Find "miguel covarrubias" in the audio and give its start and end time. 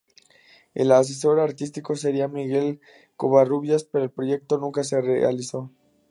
2.27-3.83